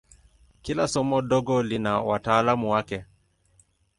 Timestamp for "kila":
0.63-0.85